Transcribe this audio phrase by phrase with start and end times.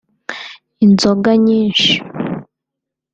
[0.85, 1.93] Inzoga nyinshi